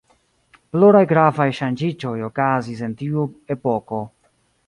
[0.75, 4.03] Pluraj gravaj ŝanĝiĝoj okazis en tiu epoko.